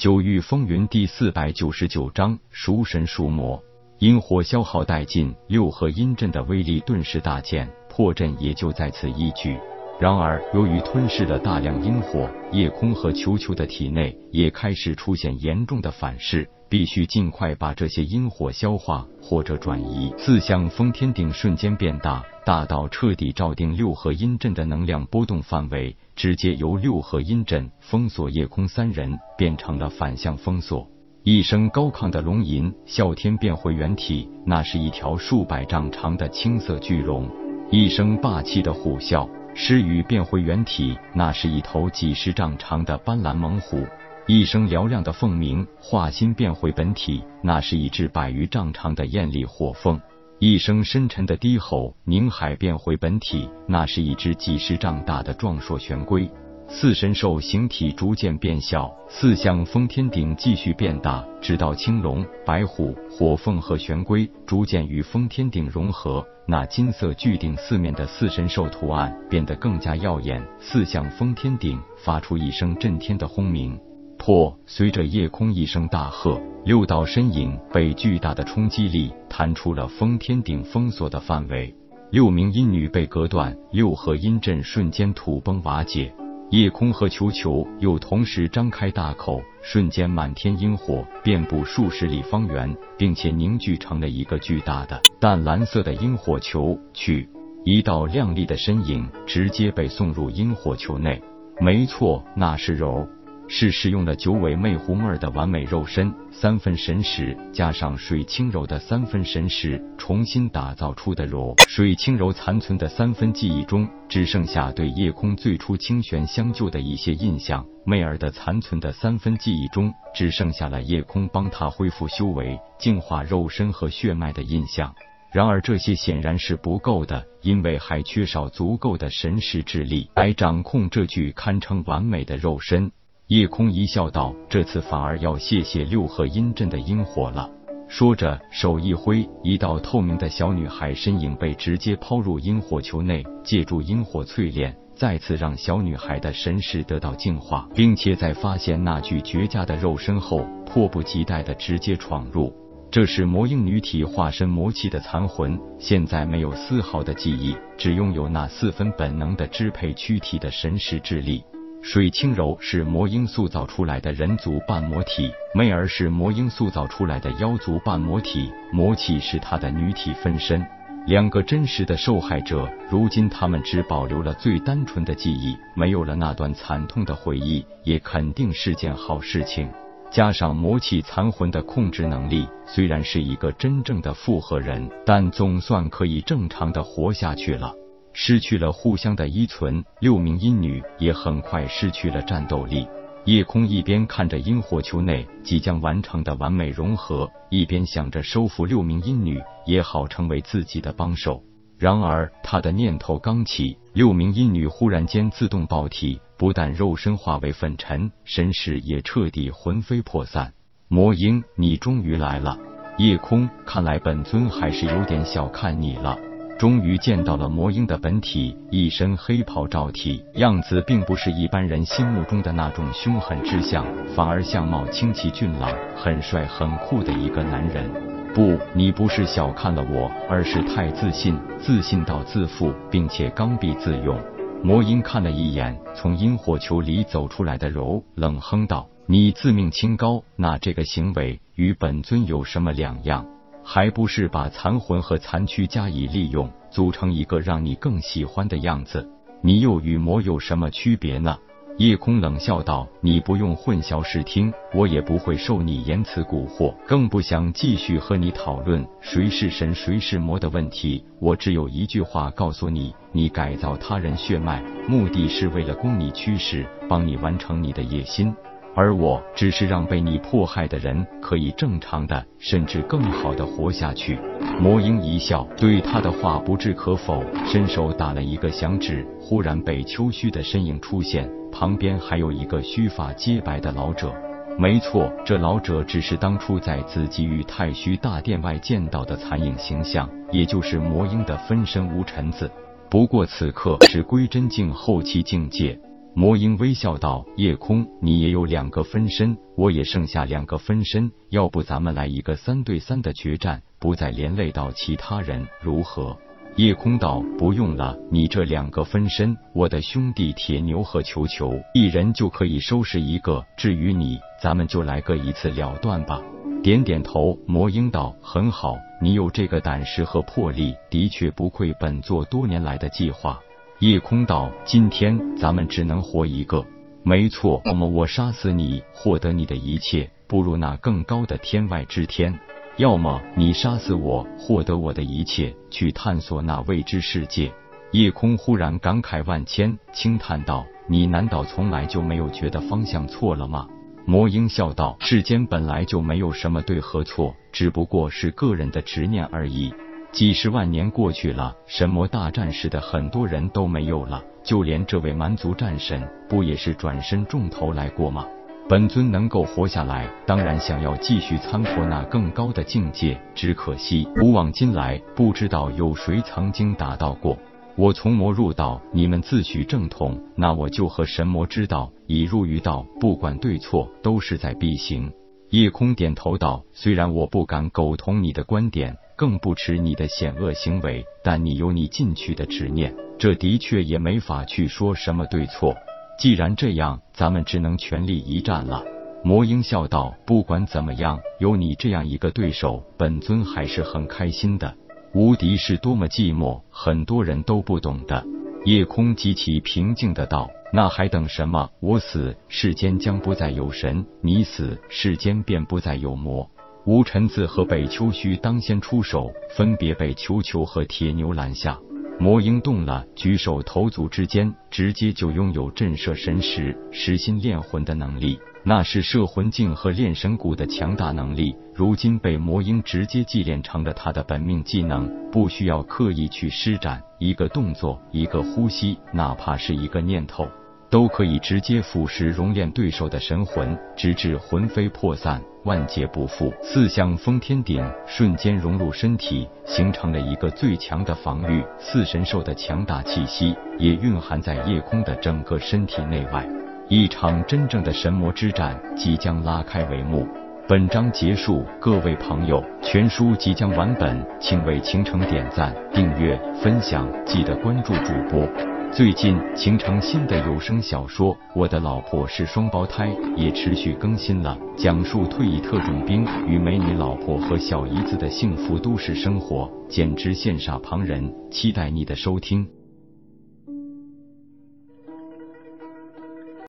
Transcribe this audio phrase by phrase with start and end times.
[0.00, 3.62] 九域风云第四百九十九章熟神熟魔，
[3.98, 9.58] 阴火消耗殆尽，六合阴阵的威力顿时大减，破阵也就在此一举。
[10.00, 20.10] 然而，由于吞噬了大量阴火，夜空和球球的体内也开始出现严重的反噬，必须尽快把这些阴火消化或者转移。
[20.16, 30.88] 四象封天顶瞬间变大，大到彻底照定六合阴阵的能量波动范围，直接由六合阴阵封锁夜空三人，变成了反向封锁。
[31.24, 37.26] 一声高亢的龙吟，啸天变回原体，那是一条数百丈长的青色巨龙；
[37.70, 39.28] 一声霸气的虎啸。
[39.62, 43.84] 诗雨变回原体，那是一头几十丈长的斑斓猛虎；
[44.26, 50.00] 一声嘹亮的凤鸣，化心变回本体，那是一只百余丈长的艳丽火凤；
[50.38, 56.26] 一声深沉的低吼，宁海变回本体，那是一只几十丈大的壮硕玄龟。
[56.72, 70.40] 四神兽形体逐渐变小，四象封天顶继续变大，直到青龙、白虎、火凤和玄龟逐渐与封天顶融合，那金色巨顶四面的四神兽图案变得更加耀眼。
[70.60, 73.76] 四象封天顶发出一声震天的轰鸣，
[74.16, 74.56] 破！
[74.64, 81.74] 随着夜空一声大喝，六道身影被巨大的冲击力弹出了封天顶封锁的范围，
[82.12, 86.14] 六名阴女被隔断，六合阴阵瞬间土崩瓦解。
[86.50, 96.76] 夜空和球球又同时张开大口，瞬间满天萤火遍布数十里方圆，并且凝聚成了一个巨大的淡蓝色的萤火球。
[96.92, 97.28] 去，
[97.64, 101.22] 一道亮丽的身影直接被送入萤火球内。
[101.60, 103.06] 没错，那是柔。
[103.52, 111.52] 是使用了九尾魅狐妹儿的完美肉身，三分神识加上水清柔的三分神识，重新打造出的柔。
[111.66, 124.94] 水清柔残存的三分记忆中，只剩下对夜空最初清玄相救的一些印象；媚儿的残存的三分记忆中，只剩下了夜空帮她恢复修为、净化肉身和血脉的印象。
[125.32, 132.92] 然而这些显然是不够的，因为还缺少足够的神识之力来掌控这具堪称完美的肉身。
[133.30, 137.48] 夜空一笑道：“这次反而要谢谢六合阴阵的阴火了。”
[137.86, 152.52] 说着，手一挥，一道透明的小女孩身影被直接抛入阴火球内，借助阴火淬炼，再次让小女孩的神识得到净化，并且在发现那具绝佳的肉身后，迫不及待的直接闯入。
[152.90, 161.44] 这是魔婴女体化身魔气的残魂，现在没有丝毫的记忆，只拥有那四分本能的支配躯体的神识之力。
[161.82, 170.64] 水清柔是魔婴塑造出来的人族半魔体，媚儿是魔婴塑造出来的妖族半魔体，魔气是她的女体分身。
[171.06, 179.68] 两个真实的受害者，如今他们只保留了最单纯的记忆，没有了那段惨痛的回忆，也肯定是件好事情。
[180.10, 187.72] 加上魔气残魂的控制能力，虽然是一个真正的复合人，但总算可以正常的活下去了。
[188.12, 192.86] 失去了互相的依存，六名阴女也很快失去了战斗力。
[193.26, 201.42] 夜空一边看着阴火球内即将完成的完美融合，一边想着收服六名阴女也好成为自己的帮手。
[201.78, 210.52] 然而他的念头刚起，六名阴女忽然间自动爆体，不但肉身化为粉尘，神识也彻底魂飞魄散。
[210.88, 212.58] 魔婴，你终于来了！
[212.98, 216.18] 夜空，看来本尊还是有点小看你了。
[216.60, 223.82] 终于见到了魔婴的本体，一身黑袍罩体，样子并不是一般人心目中的那种凶狠之相，
[224.14, 227.90] 反而相貌清奇俊朗，很帅很酷的一个男人。
[228.34, 234.20] 不，你不是小看了我，而是太自信，自信到自负，并且刚愎自用。
[234.62, 243.24] 魔婴看了一眼从阴火球里走出来的柔，冷哼道：“你自命清高，那这个行为与本尊有什么两样？”
[243.62, 249.08] 还不是把残魂和残躯加以利用，组成一个让你更喜欢的样子。
[249.42, 251.38] 你又与魔有什么区别呢？
[251.78, 261.02] 夜空冷笑道：“你不用混淆视听，我也不会受你言辞蛊惑，更不想继续和你讨论谁是神谁是魔的问题。
[261.20, 268.34] 我只有一句话告诉你：你改造他人血脉，目的是为了供你驱使，帮你完成你的野心。”
[268.74, 274.18] 而我只是让被你迫害的人可以正常的，甚至更好的活下去。
[274.60, 279.06] 魔婴一笑，对他的话不置可否，伸手打了一个响指。
[279.20, 284.14] 忽然，北秋虚的身影出现，旁边还有一个须发皆白的老者。
[284.58, 292.50] 没错，这老者只是当初在紫极域太虚大殿外见到的残影形象，也就是魔婴的分身无尘子。
[292.90, 295.78] 不过此刻是归真境后期境界。
[296.12, 306.16] 魔婴微笑道：“夜空，你也有两个分身，我也剩下两个分身，要不咱们来一个三对三的决战，不再连累到其他人，如何？”
[306.56, 313.46] 夜空道：“不用了，你这两个分身，我的兄弟铁牛和球球一人就可以收拾一个。
[313.56, 316.20] 至于你，咱们就来个一次了断吧。”
[316.62, 323.40] 点点头，魔婴道：“很好，你有这个胆识和魄力，的确不愧本座多年来的计划。”
[323.80, 326.62] 夜空道：“今天咱们只能活一个，
[327.02, 327.62] 没错。
[327.64, 332.34] 要么我杀死你，获得你的一切，步入那更高的天外之天；
[332.76, 337.50] 要么你杀死我，获得我的一切，去探索那未知世界。”
[337.92, 343.66] 夜空忽然感慨万千，轻叹道：“你难道从来就没有觉得方向错了吗？”
[344.04, 349.72] 魔婴笑道：“世间本来就没有什么对和错，只不过是个人的执念而已。”
[350.12, 358.26] 几十万年过去了，神魔大战时的很多人都没有了，就连这位蛮族战神，不也是转身重头来过吗？
[358.68, 367.38] 本尊能够活下来，当然想要继续参破那更高的境界，只可惜古往今来，不知道有谁曾经达到过。
[367.76, 375.12] 我从魔入道，你们自诩正统，那我就和神魔之道已入于道，不管对错，都是在必行。
[375.50, 385.74] 夜空点头道：“虽然我不敢苟同你的观点。”更不耻你的险恶行为，但你有你进取的执念，这的确也没法去说什么对错。
[386.18, 388.82] 既然这样，咱们只能全力一战了。
[389.22, 394.74] 魔婴笑道：“不管怎么样，有你这样一个对手，本尊还是很开心的。
[395.12, 398.24] 无敌是多么寂寞，很多人都不懂的。”
[398.64, 401.68] 夜空极其平静的道：“那还等什么？
[401.80, 406.50] 我死，世间将不再有神；你死，世间便不再有魔。”
[406.90, 411.78] 吴尘子和北秋虚当先出手，分别被球球和铁牛拦下。
[412.18, 418.40] 魔婴动了，举手投足之间，直接就拥有震慑神识、实心炼魂的能力。
[418.64, 430.48] 那是摄魂镜和炼神骨的强大能力，如今被魔婴直接祭炼成了他的本命技能，不需要刻意去施展，一个动作，一个呼吸，哪怕是一个念头。
[430.90, 436.52] 都可以直接腐蚀熔炼对手的神魂，直至魂飞魄散，万劫不复。
[436.60, 441.64] 四象封天鼎瞬间融入身体，形成了一个最强的防御。
[441.78, 446.44] 四神兽的强大气息也蕴含在夜空的整个身体内外。
[446.88, 450.26] 一场真正的神魔之战即将拉开帷幕。
[450.66, 458.69] 本章结束，各位朋友，全书即将完本，请为倾城点赞、订阅、分享，记得关注主播。
[458.92, 471.32] 最近，形成新的有声小说《我的老婆是双胞胎》也持续更新了，讲述退役特种兵与美女老婆和小姨子的幸福都市生活，简直羡煞旁人。
[471.52, 472.66] 期待你的收听。